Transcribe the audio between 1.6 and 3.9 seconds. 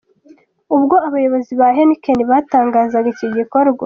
Heineken batangazaga iki gikorwa.